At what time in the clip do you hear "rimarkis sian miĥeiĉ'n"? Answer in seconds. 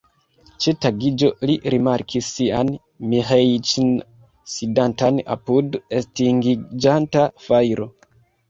1.73-3.91